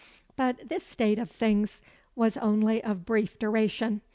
But 0.35 0.67
this 0.67 0.83
state 0.83 1.19
of 1.19 1.29
things 1.29 1.79
was 2.15 2.35
only 2.37 2.83
of 2.83 3.05
brief 3.05 3.37
duration. 3.37 4.01